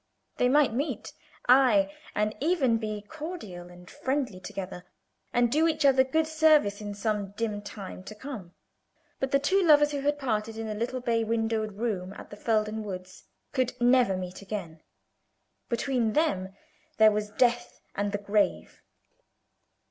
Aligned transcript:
They 0.37 0.49
might 0.49 0.73
meet, 0.73 1.13
ay, 1.47 1.93
and 2.15 2.33
even 2.39 2.79
be 2.79 3.03
cordial 3.07 3.69
and 3.69 3.87
friendly 3.87 4.39
together, 4.39 4.83
and 5.31 5.51
do 5.51 5.67
each 5.67 5.85
other 5.85 6.03
good 6.03 6.25
service 6.25 6.81
in 6.81 6.95
some 6.95 7.33
dim 7.37 7.61
time 7.61 8.03
to 8.05 8.15
come; 8.15 8.55
but 9.19 9.29
the 9.29 9.37
two 9.37 9.61
lovers 9.61 9.91
who 9.91 9.99
had 9.99 10.17
parted 10.17 10.57
in 10.57 10.65
the 10.65 10.73
little 10.73 11.01
bay 11.01 11.23
windowed 11.23 11.73
room 11.73 12.13
at 12.17 12.35
Felden 12.41 12.83
Woods 12.83 13.25
could 13.53 13.79
never 13.79 14.17
meet 14.17 14.41
again. 14.41 14.81
Between 15.69 16.13
them 16.13 16.55
there 16.97 17.11
was 17.11 17.29
death 17.29 17.79
and 17.93 18.11
the 18.11 18.17
grave. 18.17 18.81